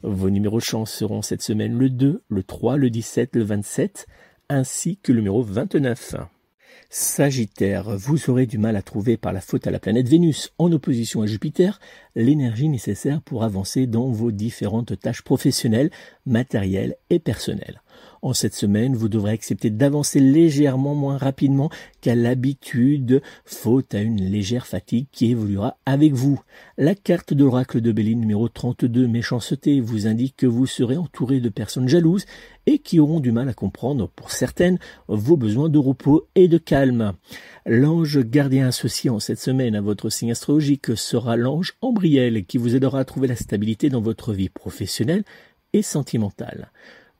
Vos 0.03 0.29
numéros 0.29 0.59
chance 0.59 0.91
seront 0.91 1.21
cette 1.21 1.43
semaine 1.43 1.77
le 1.77 1.89
2, 1.89 2.23
le 2.27 2.43
3, 2.43 2.77
le 2.77 2.89
17, 2.89 3.35
le 3.35 3.43
27 3.43 4.07
ainsi 4.49 4.97
que 4.97 5.13
le 5.13 5.19
numéro 5.19 5.41
29. 5.41 6.15
Sagittaire, 6.93 7.95
vous 7.95 8.29
aurez 8.29 8.45
du 8.45 8.57
mal 8.57 8.75
à 8.75 8.81
trouver 8.81 9.15
par 9.15 9.31
la 9.31 9.39
faute 9.39 9.65
à 9.65 9.71
la 9.71 9.79
planète 9.79 10.09
Vénus 10.09 10.51
en 10.57 10.69
opposition 10.73 11.21
à 11.21 11.25
Jupiter 11.25 11.79
l'énergie 12.15 12.67
nécessaire 12.67 13.21
pour 13.21 13.45
avancer 13.45 13.87
dans 13.87 14.11
vos 14.11 14.29
différentes 14.29 14.99
tâches 14.99 15.21
professionnelles, 15.21 15.89
matérielles 16.25 16.97
et 17.09 17.19
personnelles. 17.19 17.81
En 18.21 18.33
cette 18.33 18.53
semaine, 18.53 18.95
vous 18.95 19.09
devrez 19.09 19.31
accepter 19.31 19.69
d'avancer 19.69 20.19
légèrement 20.19 20.93
moins 20.93 21.17
rapidement 21.17 21.69
qu'à 22.01 22.15
l'habitude, 22.15 23.21
faute 23.45 23.95
à 23.95 24.01
une 24.01 24.21
légère 24.21 24.67
fatigue 24.67 25.07
qui 25.11 25.31
évoluera 25.31 25.77
avec 25.85 26.13
vous. 26.13 26.39
La 26.77 26.95
carte 26.95 27.33
de 27.33 27.43
l'oracle 27.43 27.81
de 27.81 27.91
Béline 27.91 28.19
numéro 28.19 28.47
32, 28.47 29.07
méchanceté, 29.07 29.79
vous 29.79 30.07
indique 30.07 30.37
que 30.37 30.45
vous 30.47 30.67
serez 30.67 30.97
entouré 30.97 31.39
de 31.39 31.49
personnes 31.49 31.87
jalouses 31.87 32.25
et 32.67 32.79
qui 32.79 32.99
auront 32.99 33.19
du 33.19 33.31
mal 33.31 33.49
à 33.49 33.53
comprendre, 33.53 34.07
pour 34.15 34.31
certaines, 34.31 34.77
vos 35.07 35.37
besoins 35.37 35.69
de 35.69 35.79
repos 35.79 36.27
et 36.35 36.47
de 36.47 36.57
calme. 36.57 37.13
L'ange 37.65 38.19
gardien 38.19 38.67
associé 38.67 39.09
en 39.09 39.19
cette 39.19 39.39
semaine 39.39 39.75
à 39.75 39.81
votre 39.81 40.09
signe 40.09 40.31
astrologique 40.31 40.95
sera 40.95 41.35
l'ange 41.35 41.73
Ambriel 41.81 42.45
qui 42.45 42.57
vous 42.57 42.75
aidera 42.75 42.99
à 42.99 43.05
trouver 43.05 43.27
la 43.27 43.35
stabilité 43.35 43.89
dans 43.89 44.01
votre 44.01 44.33
vie 44.33 44.49
professionnelle 44.49 45.23
et 45.73 45.81
sentimentale. 45.81 46.71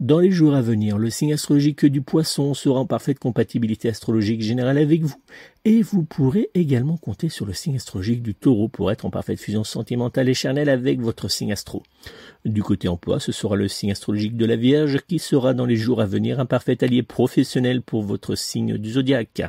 Dans 0.01 0.17
les 0.17 0.31
jours 0.31 0.55
à 0.55 0.63
venir, 0.63 0.97
le 0.97 1.11
signe 1.11 1.33
astrologique 1.33 1.85
du 1.85 2.01
poisson 2.01 2.55
sera 2.55 2.79
en 2.79 2.87
parfaite 2.87 3.19
compatibilité 3.19 3.87
astrologique 3.87 4.41
générale 4.41 4.79
avec 4.79 5.03
vous, 5.03 5.21
et 5.63 5.83
vous 5.83 6.01
pourrez 6.01 6.49
également 6.55 6.97
compter 6.97 7.29
sur 7.29 7.45
le 7.45 7.53
signe 7.53 7.75
astrologique 7.75 8.23
du 8.23 8.33
taureau 8.33 8.67
pour 8.67 8.91
être 8.91 9.05
en 9.05 9.11
parfaite 9.11 9.39
fusion 9.39 9.63
sentimentale 9.63 10.27
et 10.27 10.33
charnelle 10.33 10.69
avec 10.69 11.01
votre 11.01 11.29
signe 11.29 11.51
astro. 11.51 11.83
Du 12.45 12.63
côté 12.63 12.87
emploi, 12.87 13.19
ce 13.19 13.31
sera 13.31 13.55
le 13.55 13.67
signe 13.67 13.91
astrologique 13.91 14.35
de 14.35 14.47
la 14.47 14.55
Vierge 14.55 15.01
qui 15.07 15.19
sera 15.19 15.53
dans 15.53 15.67
les 15.67 15.75
jours 15.75 16.01
à 16.01 16.07
venir 16.07 16.39
un 16.39 16.47
parfait 16.47 16.83
allié 16.83 17.03
professionnel 17.03 17.83
pour 17.83 18.01
votre 18.01 18.33
signe 18.33 18.79
du 18.79 18.93
zodiaque. 18.93 19.43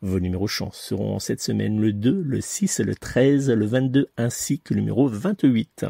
Vos 0.00 0.20
numéros 0.20 0.46
chance 0.46 0.78
seront 0.78 1.18
cette 1.18 1.42
semaine 1.42 1.80
le 1.80 1.92
2, 1.92 2.22
le 2.22 2.40
6, 2.40 2.78
le 2.84 2.94
13, 2.94 3.50
le 3.50 3.66
22 3.66 4.10
ainsi 4.16 4.60
que 4.60 4.74
le 4.74 4.80
numéro 4.80 5.08
28. 5.08 5.86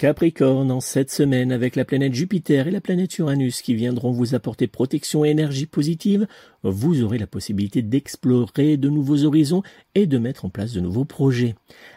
Capricorne, 0.00 0.70
en 0.70 0.80
cette 0.80 1.10
semaine, 1.10 1.52
avec 1.52 1.76
la 1.76 1.84
planète 1.84 2.14
Jupiter 2.14 2.66
et 2.66 2.70
la 2.70 2.80
planète 2.80 3.18
Uranus 3.18 3.60
qui 3.60 3.74
viendront 3.74 4.12
vous 4.12 4.34
apporter 4.34 4.66
protection 4.66 5.26
et 5.26 5.28
énergie 5.28 5.66
positive, 5.66 6.26
vous 6.62 7.02
aurez 7.02 7.18
la 7.18 7.26
possibilité 7.26 7.82
d'explorer 7.82 8.76
de 8.76 8.88
nouveaux 8.88 9.24
horizons 9.24 9.62
et 9.94 10.06
de 10.06 10.18
mettre 10.18 10.44
en 10.44 10.50
place 10.50 10.72
de 10.72 10.80
nouveaux 10.80 11.04
projets. 11.04 11.54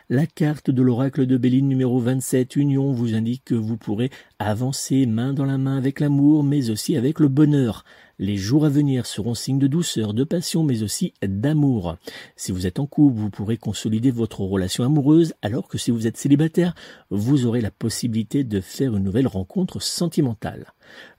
La 0.10 0.26
carte 0.26 0.69
de 0.69 0.82
l'oracle 0.82 1.26
de 1.26 1.38
Béline 1.38 1.67
numéro 1.67 1.99
27 1.99 2.56
Union 2.56 2.91
vous 2.91 3.15
indique 3.15 3.43
que 3.45 3.56
vous 3.56 3.78
pourrez 3.78 4.10
avancer 4.39 5.06
main 5.06 5.34
dans 5.34 5.45
la 5.45 5.58
main 5.58 5.78
avec 5.78 5.99
l'amour 5.99 6.43
mais 6.43 6.69
aussi 6.69 6.95
avec 6.95 7.19
le 7.19 7.28
bonheur. 7.28 7.84
Les 8.19 8.38
jours 8.38 8.63
à 8.63 8.69
venir 8.69 9.08
seront 9.08 9.34
signes 9.34 9.58
de 9.58 9.65
douceur, 9.65 10.13
de 10.13 10.23
passion, 10.23 10.63
mais 10.63 10.84
aussi 10.84 11.13
d'amour. 11.23 11.97
Si 12.36 12.52
vous 12.52 12.67
êtes 12.67 12.80
en 12.80 12.86
couple, 12.86 13.17
vous 13.19 13.32
pourrez 13.32 13.58
consolider 13.58 14.12
votre 14.12 14.41
relation 14.41 14.84
amoureuse, 14.84 15.34
alors 15.41 15.67
que 15.67 15.80
si 15.80 15.89
vous 15.89 16.06
êtes 16.06 16.17
célibataire, 16.17 16.76
vous 17.10 17.47
aurez 17.47 17.60
la 17.60 17.71
possibilité 17.71 18.43
de 18.43 18.62
faire 18.62 18.95
une 18.95 19.04
nouvelle 19.04 19.26
rencontre 19.26 19.82
sentimentale. 19.82 20.67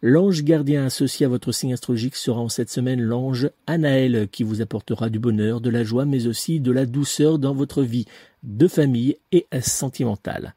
L'ange 0.06 0.44
gardien 0.44 0.84
associé 0.84 1.24
à 1.24 1.30
votre 1.30 1.50
signe 1.50 1.72
astrologique 1.72 2.14
sera 2.14 2.38
en 2.38 2.50
cette 2.50 2.68
semaine 2.68 3.00
l'ange 3.00 3.48
Anaël 3.66 4.28
qui 4.30 4.42
vous 4.42 4.60
apportera 4.60 5.08
du 5.08 5.18
bonheur, 5.18 5.62
de 5.62 5.70
la 5.70 5.82
joie, 5.82 6.04
mais 6.04 6.26
aussi 6.26 6.60
de 6.60 6.70
la 6.72 6.84
douceur 6.84 7.38
dans 7.38 7.54
votre 7.54 7.82
vie 7.82 8.04
de 8.42 8.68
famille 8.68 9.16
et 9.32 9.46
sentimentale. 9.62 10.54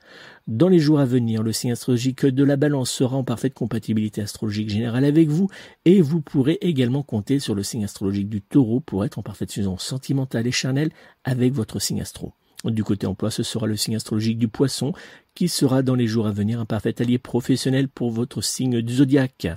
Dans 0.47 0.67
les 0.67 0.79
jours 0.79 0.99
à 0.99 1.05
venir, 1.05 1.43
le 1.43 1.53
signe 1.53 1.71
astrologique 1.71 2.25
de 2.25 2.43
la 2.43 2.57
balance 2.57 2.91
sera 2.91 3.15
en 3.15 3.23
parfaite 3.23 3.53
compatibilité 3.53 4.21
astrologique 4.21 4.67
générale 4.67 5.05
avec 5.05 5.29
vous 5.29 5.47
et 5.86 6.01
vous 6.01 6.19
pourrez 6.19 6.57
également 6.60 7.01
compter 7.01 7.39
sur 7.39 7.55
le 7.55 7.63
signe 7.63 7.86
astrologique 7.86 8.27
du 8.27 8.41
taureau 8.41 8.81
pour 8.81 9.05
être 9.05 9.17
en 9.17 9.23
parfaite 9.23 9.53
fusion 9.53 9.77
sentimentale 9.77 10.45
et 10.45 10.51
charnelle 10.51 10.91
avec 11.23 11.53
votre 11.53 11.79
signe 11.79 12.01
astro. 12.01 12.33
Du 12.65 12.83
côté 12.83 13.05
emploi, 13.05 13.29
ce 13.29 13.43
sera 13.43 13.67
le 13.67 13.77
signe 13.77 13.95
astrologique 13.95 14.39
du 14.39 14.47
poisson 14.47 14.93
qui 15.35 15.47
sera 15.47 15.83
dans 15.83 15.93
les 15.93 16.07
jours 16.07 16.25
à 16.25 16.31
venir 16.31 16.59
un 16.59 16.65
parfait 16.65 16.99
allié 17.01 17.19
professionnel 17.19 17.87
pour 17.87 18.09
votre 18.09 18.41
signe 18.41 18.81
du 18.81 18.95
zodiaque. 18.95 19.47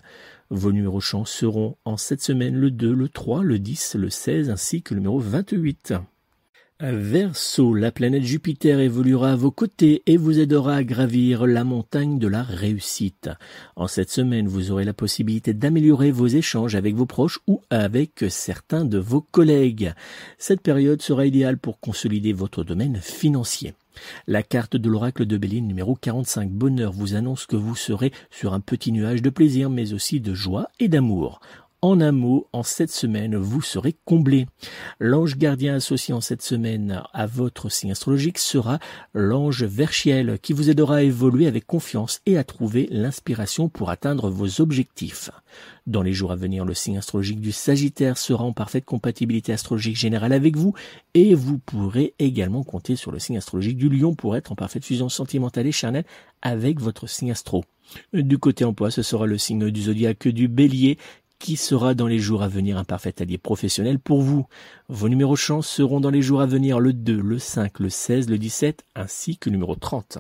Vos 0.51 0.73
numéros 0.73 1.01
chance 1.01 1.31
seront 1.31 1.77
en 1.85 1.97
cette 1.97 2.23
semaine 2.23 2.55
le 2.55 2.71
2, 2.71 2.93
le 2.93 3.09
3, 3.09 3.43
le 3.43 3.59
10, 3.59 3.95
le 3.95 4.11
16 4.11 4.51
ainsi 4.51 4.83
que 4.83 4.95
le 4.95 5.01
numéro 5.01 5.19
28. 5.19 5.95
Verseau, 6.83 7.75
la 7.75 7.93
planète 7.93 8.23
Jupiter 8.23 8.81
évoluera 8.81 9.33
à 9.33 9.37
vos 9.37 9.51
côtés 9.51 10.03
et 10.07 10.17
vous 10.17 10.41
aidera 10.41 10.77
à 10.77 10.83
gravir 10.83 11.47
la 11.47 11.63
montagne 11.63 12.19
de 12.19 12.27
la 12.27 12.43
réussite. 12.43 13.29
En 13.77 13.87
cette 13.87 14.09
semaine, 14.09 14.49
vous 14.49 14.71
aurez 14.71 14.87
la 14.87 14.95
possibilité 14.95 15.53
d'améliorer 15.53 16.11
vos 16.11 16.27
échanges 16.27 16.75
avec 16.77 16.95
vos 16.95 17.05
proches 17.05 17.41
ou 17.47 17.61
avec 17.69 18.25
certains 18.31 18.87
de 18.87 18.97
vos 18.97 19.21
collègues. 19.21 19.93
Cette 20.39 20.63
période 20.63 21.03
sera 21.03 21.27
idéale 21.27 21.59
pour 21.59 21.81
consolider 21.81 22.33
votre 22.33 22.65
domaine 22.65 22.97
financier. 22.97 23.75
La 24.27 24.43
carte 24.43 24.77
de 24.77 24.89
l'oracle 24.89 25.27
de 25.27 25.37
Béline 25.37 25.67
numéro 25.67 25.95
45 25.95 26.49
Bonheur 26.49 26.93
vous 26.93 27.15
annonce 27.15 27.45
que 27.45 27.57
vous 27.57 27.77
serez 27.77 28.11
sur 28.31 28.55
un 28.55 28.61
petit 28.61 28.93
nuage 28.93 29.21
de 29.21 29.29
plaisir 29.29 29.69
mais 29.69 29.93
aussi 29.93 30.19
de 30.19 30.33
joie 30.33 30.71
et 30.79 30.89
d'amour. 30.89 31.41
En 31.83 32.03
un 32.03 32.13
mot, 32.13 32.47
en 32.53 32.63
cette 32.63 32.91
semaine, 32.91 33.37
vous 33.37 33.63
serez 33.63 33.97
comblé. 34.05 34.47
L'ange 34.99 35.39
gardien 35.39 35.77
associé 35.77 36.13
en 36.13 36.21
cette 36.21 36.43
semaine 36.43 37.03
à 37.15 37.27
votre 37.27 37.71
signe 37.71 37.93
astrologique 37.93 38.37
sera 38.37 38.79
l'ange 39.15 39.65
Verchiel 39.65 40.39
qui 40.43 40.53
vous 40.53 40.69
aidera 40.69 40.97
à 40.97 41.03
évoluer 41.03 41.47
avec 41.47 41.67
confiance 41.67 42.21
et 42.27 42.37
à 42.37 42.45
trouver 42.45 42.87
l'inspiration 42.91 43.71
pour 43.71 43.89
atteindre 43.89 44.29
vos 44.29 44.61
objectifs. 44.61 45.31
Dans 45.87 46.03
les 46.03 46.13
jours 46.13 46.33
à 46.33 46.37
venir, 46.37 46.67
le 46.67 46.75
signe 46.75 46.99
astrologique 46.99 47.41
du 47.41 47.51
Sagittaire 47.51 48.19
sera 48.19 48.45
en 48.45 48.53
parfaite 48.53 48.85
compatibilité 48.85 49.55
astrologique 49.55 49.97
générale 49.97 50.35
avec 50.35 50.59
vous 50.59 50.75
et 51.15 51.35
vous 51.35 51.57
pourrez 51.57 52.13
également 52.19 52.63
compter 52.63 52.95
sur 52.95 53.11
le 53.11 53.19
signe 53.19 53.39
astrologique 53.39 53.79
du 53.79 53.89
Lion 53.89 54.15
pour 54.15 54.37
être 54.37 54.53
en 54.53 54.55
parfaite 54.55 54.85
fusion 54.85 55.09
sentimentale 55.09 55.67
et 55.67 55.73
charnelle 55.73 56.05
avec 56.43 56.79
votre 56.79 57.07
signe 57.07 57.31
astro. 57.31 57.65
Du 58.13 58.39
côté 58.39 58.65
emploi, 58.65 58.91
ce 58.91 59.03
sera 59.03 59.27
le 59.27 59.39
signe 59.39 59.71
du 59.71 59.83
zodiaque 59.83 60.29
du 60.29 60.49
Bélier 60.49 60.99
qui 61.41 61.57
sera 61.57 61.95
dans 61.95 62.07
les 62.07 62.21
jours 62.21 62.43
à 62.45 62.49
venir 62.49 62.77
un 62.79 62.85
parfait 62.85 63.15
allié 63.21 63.39
professionnel 63.39 63.99
pour 63.99 64.23
vous. 64.23 64.47
Vos 64.89 65.09
numéros 65.09 65.35
chance 65.35 65.67
seront 65.67 65.99
dans 65.99 66.11
les 66.11 66.23
jours 66.23 66.41
à 66.41 66.47
venir 66.47 66.79
le 66.79 66.93
2, 66.93 67.21
le 67.21 67.39
5, 67.41 67.81
le 67.81 67.89
16, 67.89 68.29
le 68.31 68.39
17 68.39 68.85
ainsi 68.95 69.39
que 69.39 69.49
le 69.49 69.55
numéro 69.55 69.75
30. 69.75 70.19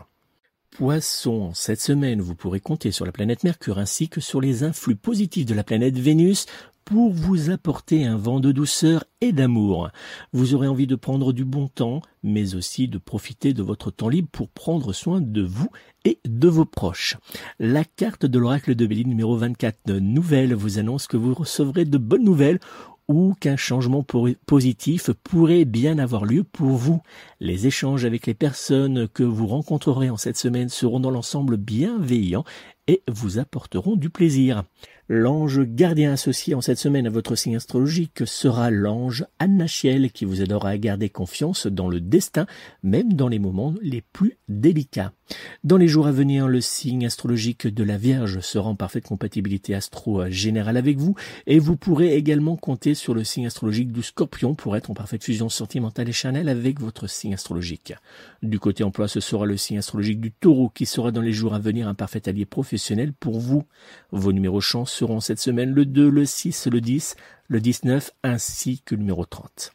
Poisson, 0.70 1.52
cette 1.52 1.80
semaine, 1.80 2.20
vous 2.20 2.35
pourrez 2.35 2.61
compter 2.61 2.90
sur 2.90 3.04
la 3.04 3.12
planète 3.12 3.44
Mercure 3.44 3.78
ainsi 3.78 4.09
que 4.09 4.20
sur 4.20 4.40
les 4.40 4.62
influx 4.62 4.96
positifs 4.96 5.44
de 5.44 5.54
la 5.54 5.64
planète 5.64 5.98
Vénus 5.98 6.46
pour 6.84 7.12
vous 7.12 7.50
apporter 7.50 8.04
un 8.04 8.16
vent 8.16 8.40
de 8.40 8.52
douceur 8.52 9.04
et 9.20 9.32
d'amour. 9.32 9.90
Vous 10.32 10.54
aurez 10.54 10.66
envie 10.66 10.86
de 10.86 10.96
prendre 10.96 11.32
du 11.32 11.44
bon 11.44 11.68
temps, 11.68 12.02
mais 12.22 12.54
aussi 12.54 12.88
de 12.88 12.98
profiter 12.98 13.52
de 13.52 13.62
votre 13.62 13.90
temps 13.90 14.08
libre 14.08 14.28
pour 14.32 14.48
prendre 14.48 14.92
soin 14.92 15.20
de 15.20 15.42
vous 15.42 15.68
et 16.04 16.18
de 16.24 16.48
vos 16.48 16.64
proches. 16.64 17.16
La 17.58 17.84
carte 17.84 18.26
de 18.26 18.38
l'oracle 18.38 18.74
de 18.74 18.86
Béline 18.86 19.08
numéro 19.08 19.36
24 19.36 19.92
nouvelle 19.98 20.54
vous 20.54 20.78
annonce 20.78 21.06
que 21.06 21.16
vous 21.16 21.34
recevrez 21.34 21.84
de 21.84 21.98
bonnes 21.98 22.24
nouvelles 22.24 22.60
ou 23.10 23.34
qu'un 23.40 23.56
changement 23.56 24.06
positif 24.46 25.10
pourrait 25.24 25.64
bien 25.64 25.98
avoir 25.98 26.24
lieu 26.24 26.44
pour 26.44 26.76
vous. 26.76 27.02
Les 27.40 27.66
échanges 27.66 28.04
avec 28.04 28.24
les 28.24 28.34
personnes 28.34 29.08
que 29.08 29.24
vous 29.24 29.48
rencontrerez 29.48 30.10
en 30.10 30.16
cette 30.16 30.36
semaine 30.36 30.68
seront 30.68 31.00
dans 31.00 31.10
l'ensemble 31.10 31.56
bienveillants 31.56 32.44
et 32.86 33.02
vous 33.08 33.40
apporteront 33.40 33.96
du 33.96 34.10
plaisir. 34.10 34.62
L'ange 35.12 35.62
gardien 35.64 36.12
associé 36.12 36.55
en 36.55 36.61
cette 36.61 36.79
semaine 36.79 37.09
à 37.09 37.11
votre 37.11 37.35
signe 37.35 37.57
astrologique 37.57 38.23
sera 38.27 38.70
l'ange 38.70 39.27
Annachiel 39.40 40.12
qui 40.12 40.25
vous 40.25 40.40
aidera 40.40 40.68
à 40.68 40.79
garder 40.79 41.09
confiance 41.09 41.66
dans 41.66 41.88
le 41.88 42.01
destin, 42.01 42.46
même 42.85 43.14
dans 43.14 43.27
les 43.27 43.40
moments 43.40 43.75
les 43.83 44.03
plus 44.03 44.38
délicats. 44.49 45.12
Dans 45.64 45.79
les 45.79 45.88
jours 45.88 46.07
à 46.07 46.12
venir, 46.12 46.46
le 46.46 46.61
signe 46.61 47.07
astrologique 47.07 47.66
de 47.66 47.83
la 47.83 47.96
Vierge 47.96 48.38
sera 48.38 48.68
en 48.68 48.77
parfaite 48.77 49.05
compatibilité 49.05 49.75
astro-générale 49.75 50.77
avec 50.77 50.99
vous 50.99 51.16
et 51.49 51.59
vous 51.59 51.77
pourrez 51.77 52.14
également 52.14 52.57
compter 52.57 52.94
sur 52.94 53.12
le 53.12 53.25
signe 53.25 53.46
astrologique 53.46 53.90
du 53.90 54.05
Scorpion 54.05 54.55
pour 54.55 54.77
être 54.77 54.92
en 54.92 54.94
parfaite 54.94 55.25
fusion 55.25 55.49
sentimentale 55.49 56.09
et 56.09 56.12
charnelle 56.12 56.49
avec 56.49 56.79
votre 56.79 57.09
signe 57.09 57.35
astrologique. 57.35 57.94
Du 58.44 58.61
côté 58.61 58.85
emploi, 58.85 59.09
ce 59.09 59.18
sera 59.18 59.44
le 59.44 59.57
signe 59.57 59.79
astrologique 59.79 60.20
du 60.20 60.31
Taureau 60.31 60.68
qui 60.68 60.87
sera 60.87 61.11
dans 61.11 61.20
les 61.20 61.33
jours 61.33 61.55
à 61.55 61.59
venir 61.59 61.88
un 61.88 61.94
parfait 61.94 62.29
allié 62.29 62.44
professionnel 62.44 63.12
pour 63.12 63.40
vous. 63.40 63.64
Vos 64.12 64.33
numéros 64.33 64.61
chance 64.61 64.99
seront 65.00 65.20
cette 65.20 65.40
semaine 65.40 65.72
le 65.72 65.86
2, 65.86 66.10
le 66.10 66.26
6, 66.26 66.66
le 66.66 66.82
10, 66.82 67.16
le 67.48 67.60
19 67.60 68.10
ainsi 68.22 68.82
que 68.84 68.94
le 68.94 69.00
numéro 69.00 69.24
30. 69.24 69.72